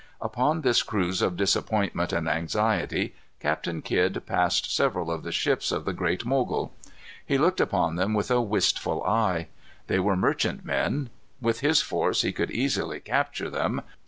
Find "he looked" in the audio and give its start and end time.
7.23-7.61